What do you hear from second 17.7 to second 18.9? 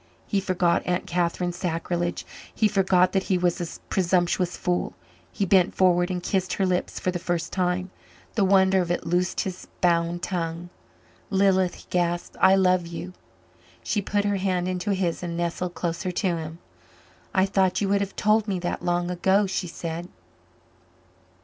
you would have told me that